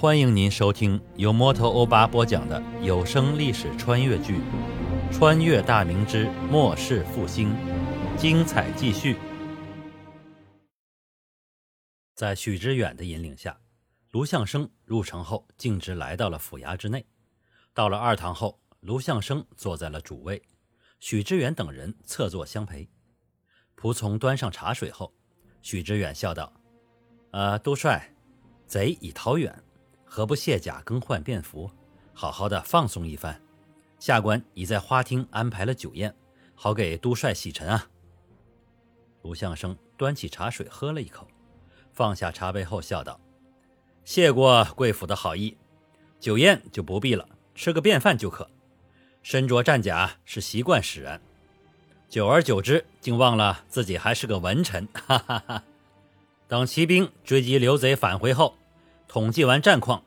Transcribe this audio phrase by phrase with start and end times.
[0.00, 4.38] 欢迎您收听由摩托欧巴播讲的有声历史穿越剧
[5.12, 7.50] 《穿越大明之末世复兴》，
[8.16, 9.18] 精彩继续。
[12.14, 13.60] 在许知远的引领下，
[14.12, 17.04] 卢象生入城后径直来到了府衙之内。
[17.74, 20.42] 到了二堂后，卢象生坐在了主位，
[20.98, 22.88] 许知远等人侧坐相陪。
[23.76, 25.12] 仆从端上茶水后，
[25.60, 26.50] 许知远笑道
[27.32, 28.10] ：“呃，都帅，
[28.66, 29.54] 贼已逃远。”
[30.12, 31.70] 何不卸甲更换便服，
[32.12, 33.40] 好好的放松一番？
[34.00, 36.12] 下官已在花厅安排了酒宴，
[36.56, 37.88] 好给都帅洗尘啊。
[39.22, 41.28] 卢相生端起茶水喝了一口，
[41.92, 43.20] 放下茶杯后笑道
[44.02, 45.56] ：“谢过贵府的好意，
[46.18, 48.50] 酒宴就不必了，吃个便饭就可。
[49.22, 51.20] 身着战甲是习惯使然，
[52.08, 54.88] 久而久之，竟忘了自己还是个文臣。
[54.92, 55.62] 哈哈哈！
[56.48, 58.56] 等骑兵追击刘贼返回后。”
[59.10, 60.04] 统计完战况，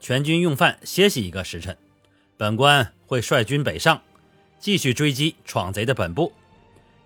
[0.00, 1.76] 全军用饭歇息一个时辰，
[2.38, 4.00] 本官会率军北上，
[4.58, 6.32] 继续追击闯贼的本部。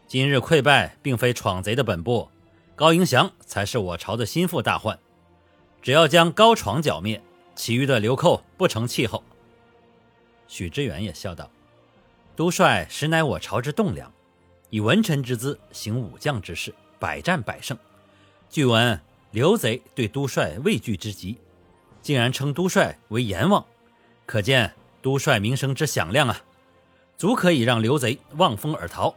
[0.07, 2.29] 今日溃败并非闯贼的本部，
[2.77, 4.97] 高迎祥才是我朝的心腹大患。
[5.83, 7.21] 只要将高闯剿灭，
[7.57, 9.25] 其余的流寇不成气候。
[10.47, 11.51] 许知远也笑道
[12.37, 14.13] ：“都帅实乃我朝之栋梁，
[14.69, 17.77] 以文臣之姿行武将之事，百战百胜。
[18.49, 19.01] 据闻。”
[19.33, 21.39] 刘贼对都帅畏惧之极，
[22.03, 23.65] 竟然称都帅为阎王，
[24.27, 26.41] 可见都帅名声之响亮啊，
[27.17, 29.15] 足可以让刘贼望风而逃。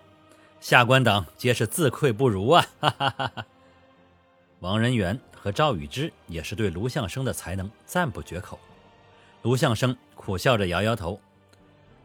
[0.61, 2.67] 下官等皆是自愧不如啊！
[2.80, 3.45] 哈哈哈哈
[4.59, 8.59] 王仁元和赵宇之也是对卢相生的才能赞不绝口。
[9.42, 11.20] 卢相生苦笑着摇摇头：“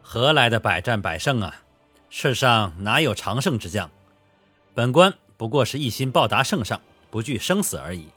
[0.01, 1.63] 何来的百战百胜啊？
[2.09, 3.89] 世上哪有常胜之将？
[4.73, 8.07] 本官不过是一心报答圣上。”不惧生死而已。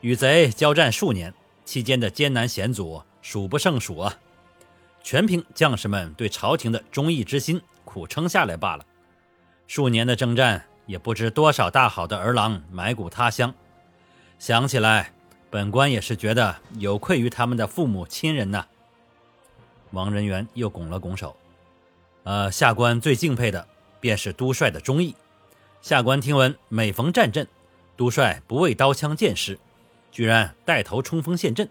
[0.00, 1.32] 与贼交战数年，
[1.64, 4.16] 期间的艰难险阻数不胜数啊！
[5.02, 8.84] 全凭将士们对朝廷的忠义之心苦撑下来罢了。
[9.66, 13.54] 数年的征战，也不知多少大好的儿郎埋骨他乡。
[14.38, 15.12] 想起来，
[15.50, 18.66] 本官也是觉得有愧于他们的父母亲人呐。
[19.92, 21.36] 王仁元又拱了拱手
[22.24, 23.66] ：“呃，下官最敬佩的
[24.00, 25.14] 便是都帅的忠义。
[25.82, 27.46] 下官听闻，每逢战阵，
[28.00, 29.58] 都帅不畏刀枪剑士，
[30.10, 31.68] 居然带头冲锋陷阵，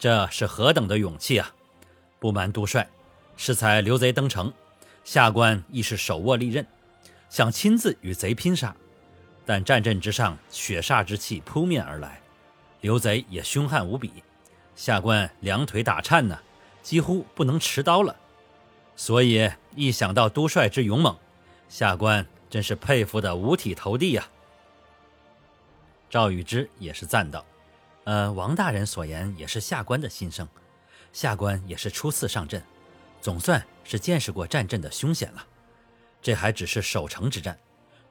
[0.00, 1.54] 这是何等的勇气啊！
[2.18, 2.90] 不瞒都帅，
[3.36, 4.52] 适才刘贼登城，
[5.04, 6.66] 下官亦是手握利刃，
[7.30, 8.74] 想亲自与贼拼杀，
[9.46, 12.20] 但战阵之上血煞之气扑面而来，
[12.80, 14.10] 刘贼也凶悍无比，
[14.74, 16.36] 下官两腿打颤呢，
[16.82, 18.16] 几乎不能持刀了。
[18.96, 21.16] 所以一想到都帅之勇猛，
[21.68, 24.26] 下官真是佩服得五体投地呀！
[26.14, 27.44] 赵宇之也是赞道
[28.06, 30.46] ：“呃，王大人所言也是下官的心声。
[31.12, 32.62] 下官也是初次上阵，
[33.20, 35.44] 总算是见识过战阵的凶险了。
[36.22, 37.58] 这还只是守城之战，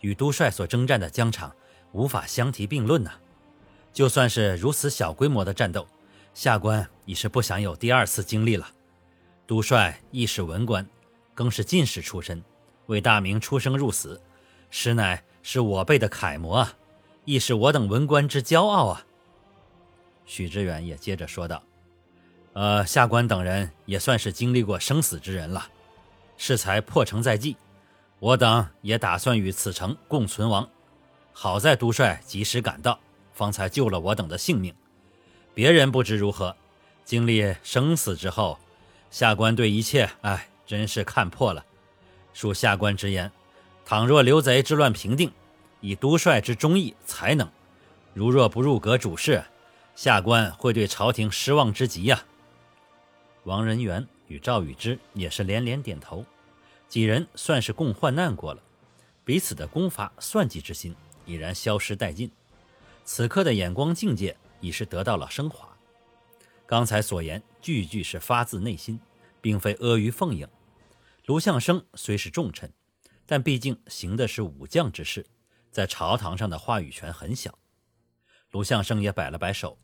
[0.02, 1.56] 与都帅所征战的疆场
[1.94, 3.10] 无法相提并论呢。
[3.94, 5.88] 就算是如此小规模的战斗，
[6.34, 8.70] 下官已是不想有第二次经历了。
[9.48, 10.86] 都帅亦是文官，
[11.34, 12.44] 更是进士出身，
[12.88, 14.22] 为大明出生入死，
[14.70, 16.74] 实乃是我辈的楷模啊！”
[17.26, 19.06] 亦是我等文官之骄傲啊！
[20.26, 21.64] 许知远也接着说道
[22.54, 25.68] ：“呃，下官等人也算是经历过生死之人了，
[26.38, 27.56] 适才破城在即，
[28.20, 30.68] 我等也打算与此城共存亡。
[31.32, 33.00] 好在都帅及时赶到，
[33.34, 34.74] 方才救了我等的性命。
[35.54, 36.56] 别人不知如何，
[37.06, 38.60] 经历生死之后，
[39.10, 41.64] 下官对一切，哎，真是看破了。
[42.36, 43.32] 恕下官直言，
[43.86, 45.32] 倘若刘贼之乱平定，
[45.84, 47.52] 以都帅之忠义才能，
[48.14, 49.44] 如若不入阁主事，
[49.96, 52.24] 下官会对朝廷失望之极呀。
[53.44, 56.26] 王仁元与赵宇之也是连连点头，
[56.88, 58.64] 几人算是共患难过了，
[59.26, 60.96] 彼此的攻伐算计之心
[61.26, 62.32] 已然消失殆尽，
[63.04, 65.68] 此刻的眼光境界已是得到了升华。
[66.66, 68.98] 刚才所言句句是发自内心，
[69.42, 70.48] 并非阿谀奉迎。
[71.26, 72.72] 卢相生虽是重臣，
[73.26, 75.26] 但毕竟行的是武将之事。
[75.74, 77.58] 在朝堂上的话语权很小，
[78.52, 79.80] 卢相生也摆了摆手：“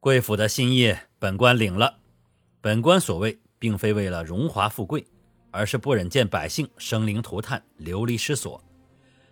[0.00, 1.98] 贵府的心意，本官领了。
[2.62, 5.06] 本官所谓，并非为了荣华富贵，
[5.50, 8.58] 而是不忍见百姓生灵涂炭、流离失所。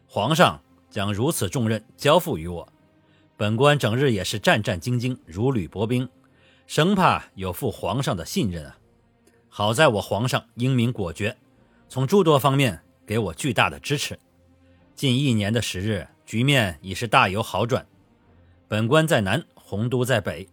[0.06, 2.70] 皇上将如此重任交付于我，
[3.38, 6.06] 本官整日也是战战兢兢，如履薄冰，
[6.66, 8.76] 生怕有负皇上的信任啊。
[9.48, 11.34] 好在我皇上英明果决，
[11.88, 14.18] 从诸多方面给我巨大的支持。”
[14.94, 17.84] 近一年的时日，局面已是大有好转。
[18.68, 20.48] 本官在南，洪都在北，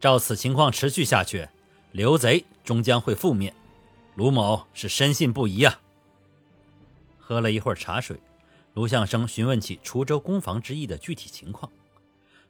[0.00, 1.46] 照此情况持续下去，
[1.92, 3.52] 刘贼终将会覆灭。
[4.14, 5.78] 卢某是深信不疑啊。
[7.18, 8.18] 喝了一会儿茶水，
[8.72, 11.70] 卢相生询问起滁州攻防之役的具体情况。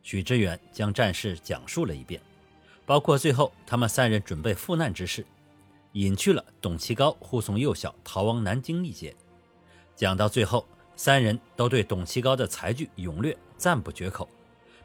[0.04, 2.20] 许知远将战事讲述了一遍，
[2.86, 5.26] 包括最后他们三人准备赴难之事，
[5.92, 9.14] 隐去了董其高护送幼小逃亡南京一节。
[9.94, 10.66] 讲到最后，
[10.96, 14.28] 三人都对董其高的才具勇略赞不绝口，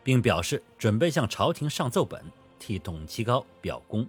[0.04, 2.24] 并表示准备向朝廷上奏本，
[2.57, 4.07] 替董其高表功。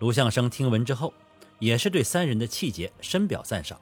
[0.00, 1.14] 卢相生听闻之后，
[1.58, 3.80] 也是对三人的气节深表赞赏。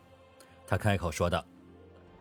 [0.67, 1.44] 他开口说道：“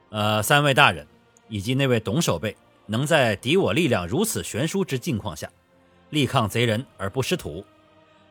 [0.10, 1.06] 呃，三位大人
[1.48, 2.56] 以及那位董守备，
[2.88, 5.52] 能在敌我力量如此悬殊之境况下，
[6.10, 7.64] 力抗贼人而不失土，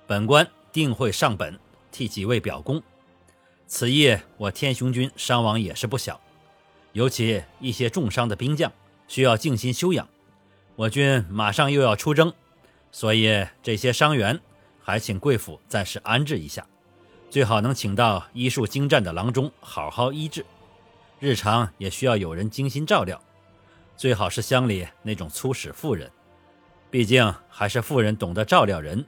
[0.06, 1.58] 本官定会上本
[1.92, 2.82] 替几位表功。
[3.66, 6.20] 此夜我天雄军伤亡也是不小，
[6.92, 8.72] 尤其一些重伤的兵将
[9.08, 10.08] 需要静心休养。
[10.76, 12.32] 我军马上又要出征，
[12.90, 14.40] 所以这些伤员
[14.80, 16.66] 还请贵府暂时安置一下。”
[17.30, 20.44] 最好能请到医术精湛的郎中好好医治，
[21.20, 23.22] 日常也需要有人精心照料，
[23.96, 26.10] 最好是乡里那种粗使妇人，
[26.90, 29.06] 毕竟还是妇人懂得照料人。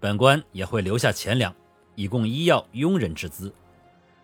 [0.00, 1.54] 本官也会留下钱粮，
[1.94, 3.52] 以供医药佣人之资，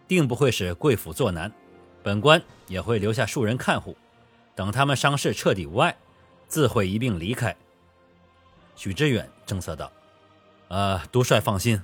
[0.09, 1.53] 定不会使贵府作难。
[2.03, 3.97] 本官也会留下数人看护，
[4.55, 5.97] 等他们伤势彻底无碍，
[6.49, 7.57] 自会一并离开。
[8.75, 9.93] 许知远正色道
[10.69, 11.81] ：“呃，督帅放心。”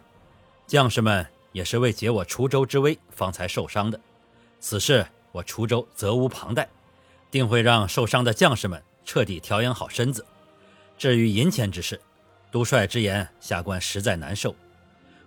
[0.67, 3.99] 将士们也是为解我滁州之危方才受伤的，
[4.61, 6.69] 此事我滁州责无旁贷，
[7.31, 10.27] 定会让受伤的将士们彻底调养好身子。
[10.99, 11.99] 至于银钱之事，
[12.51, 14.55] 督帅之言，下官实在难受。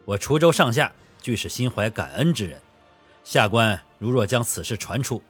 [0.06, 0.92] 我滁州上下
[1.22, 2.62] 俱是心怀感恩之人，
[3.24, 5.22] 下官如若将此事传出，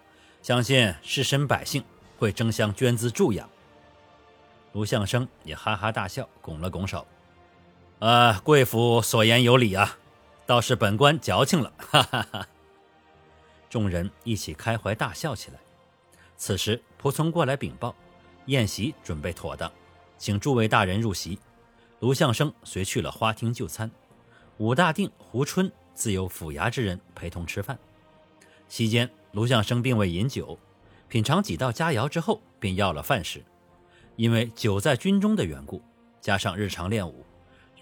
[0.42, 1.84] 相信士绅百姓
[2.18, 3.50] 会争相捐资助养。
[4.72, 7.06] 卢相生也哈哈大笑，拱了拱手
[8.00, 9.98] ：“呃，贵府所言有理啊。”
[10.48, 12.48] 倒是本官矫情了，哈哈哈！
[13.70, 15.60] 众人一起开怀大笑起来。
[16.38, 17.94] 此时仆从过来禀报，
[18.46, 19.70] 宴席准备妥当，
[20.18, 21.38] 请诸位大人入席。
[22.00, 23.92] 卢相生随去了花厅就餐，
[24.60, 27.78] 武大定、胡春自有府衙之人陪同吃饭。
[28.72, 30.58] 席间，卢相生并未饮酒，
[31.10, 33.44] 品尝几道佳肴之后，便要了饭食。
[34.16, 35.84] 因为久在军中的缘故，
[36.22, 37.26] 加上日常练武，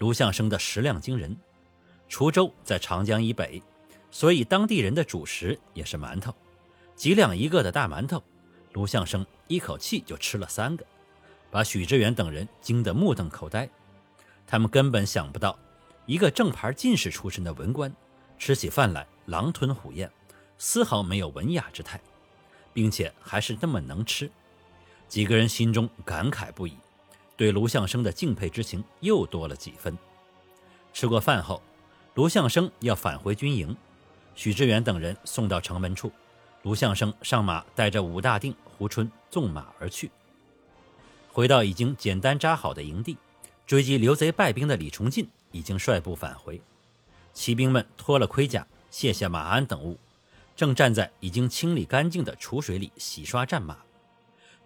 [0.00, 1.36] 卢相生的食量惊人。
[2.08, 3.62] 滁州在长江以北，
[4.10, 6.34] 所以当地人的主食也是馒头，
[6.96, 8.20] 几两一个的大馒头。
[8.72, 10.84] 卢相生一口气就吃了三个，
[11.52, 13.70] 把许知远等人惊得目瞪口呆。
[14.44, 15.56] 他们根本想不到，
[16.06, 17.94] 一个正牌进士出身的文官，
[18.38, 20.10] 吃起饭来狼吞虎咽，
[20.62, 21.98] 丝毫没有文雅之态，
[22.74, 24.30] 并且还是那么能吃。
[25.08, 26.76] 几个人心中感慨不已，
[27.34, 29.96] 对卢相生的敬佩之情又多了几分。
[30.92, 31.62] 吃过饭后。
[32.14, 33.74] 卢相生要返回军营，
[34.34, 36.12] 许志远等人送到城门处，
[36.64, 40.10] 卢相生上马，带着武大定、胡春纵马而去。
[41.32, 43.16] 回到已经简单扎好的营地，
[43.64, 46.60] 追击刘贼败兵的李崇进已经率部返回，
[47.32, 49.96] 骑兵们脱了盔甲，卸下马鞍等物，
[50.60, 53.78] 正站在已经清理干净的储水里洗刷战马。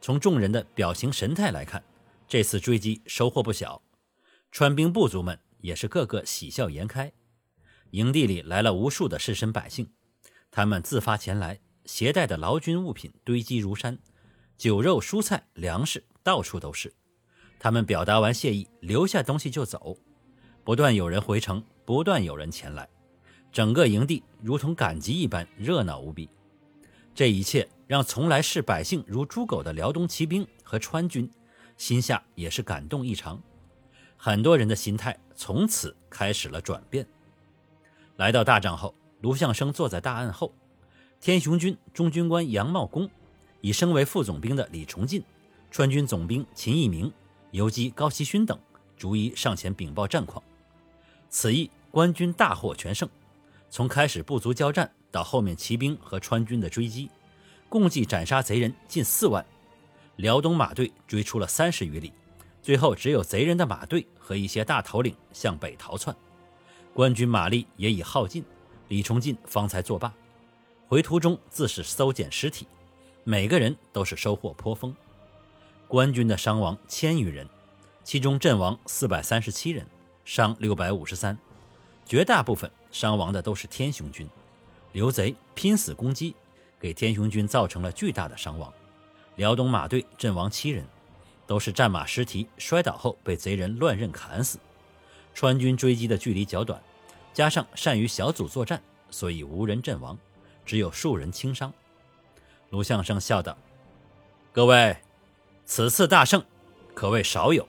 [0.00, 1.80] 从众人的表情神态来看，
[2.26, 3.80] 这次追击收获不小，
[4.50, 7.12] 川兵部族们也是个个喜笑颜开。
[7.92, 9.88] 营地里来了无数的士绅百姓，
[10.50, 13.96] 他们自发前来，携带的劳军物品堆积如山，
[14.58, 16.92] 酒肉蔬菜粮食到处都是。
[17.60, 19.96] 他们表达完谢意，留下东西就走。
[20.64, 22.88] 不断有人回城，不断有人前来，
[23.54, 26.28] 整个营地如同赶集一般热闹无比。
[27.14, 31.30] 这一切让从来视百姓如猪狗的辽东骑兵和川军
[31.76, 33.40] 心下也是感动异常，
[34.16, 37.06] 很多人的心态从此开始了转变。
[38.16, 40.52] 来到大帐后，卢相生坐在大案后，
[41.20, 43.08] 天雄军中军官杨茂公，
[43.60, 45.22] 已升为副总兵的李崇进，
[45.70, 47.12] 川军总兵秦义明、
[47.52, 48.58] 游击高希勋等，
[48.96, 50.42] 逐一上前禀报战况。
[51.28, 53.08] 此役官军大获全胜，
[53.74, 57.10] 从开始部族交战到后面骑兵和川军的追击，
[57.68, 59.44] 共计斩杀贼人近四万，
[60.14, 62.12] 辽东马队追出了三十余里，
[62.62, 66.14] 最后只有贼人的马队和一些大头领向北逃窜。
[66.92, 68.44] 官军马力也已耗尽，
[68.86, 70.14] 李崇进方才作罢。
[70.86, 72.68] 回途中自是搜检尸体，
[73.24, 74.94] 每个人都是收获颇丰。
[75.88, 77.44] 官军的伤亡千余人，
[78.04, 79.84] 其中阵亡四百三十七人，
[80.24, 81.36] 伤六百五十三。
[82.06, 84.30] 绝大部分伤亡的都是天雄军，
[84.92, 86.32] 刘贼拼死攻击，
[86.78, 88.72] 给天雄军造成了巨大的伤亡。
[89.34, 90.86] 辽东马队阵亡七人，
[91.44, 94.60] 都是战马失蹄摔倒后被贼人乱刃砍死。
[95.34, 96.80] 川军追击的距离较短，
[97.32, 100.16] 加上善于小组作战，所以无人阵亡，
[100.64, 101.72] 只有数人轻伤。
[102.70, 103.58] 卢相生笑道
[104.54, 104.96] ：“各位，
[105.66, 106.44] 此次大胜
[106.94, 107.66] 可谓少有，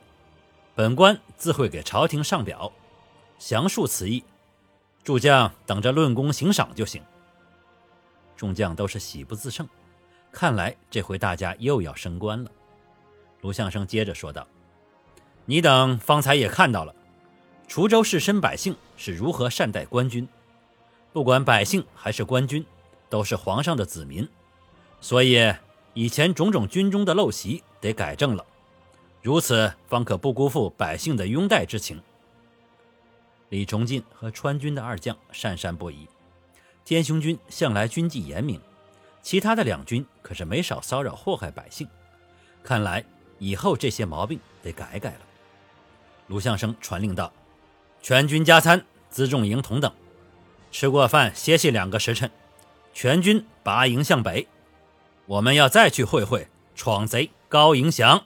[0.75, 2.71] 本官自会给朝廷上表，
[3.39, 4.23] 详述此意。
[5.05, 7.01] 诸将等着论功行赏就行。”
[8.35, 9.65] 众将都是喜不自胜，
[10.31, 12.51] 看来这回大家又要升官了。
[13.41, 14.45] 卢相生接着说道
[15.45, 16.93] ：“你等方才也看到了，
[17.67, 20.27] 滁州士绅百姓是如何善待官军。
[21.13, 22.65] 不管百姓还是官军，
[23.07, 24.27] 都是皇上的子民，
[24.99, 25.53] 所以
[25.93, 28.43] 以前种种军中的陋习得改正了，
[29.21, 32.01] 如此方可不辜负百姓的拥戴之情。”
[33.55, 36.09] 李崇进和川军的二将讪讪不已。
[36.83, 38.59] 天雄军向来军纪严明，
[39.21, 41.87] 其他的两军可是没少骚扰祸害百姓。
[42.61, 43.01] 看来
[43.39, 45.19] 以后这些毛病得改改了。
[46.27, 47.31] 卢相生传令道
[48.03, 49.89] ：“全军加餐，辎重营同等。
[50.69, 52.29] 吃过饭歇息两个时辰，
[52.93, 54.45] 全军拔营向北。
[55.27, 58.25] 我们要再去会会闯贼高迎祥。”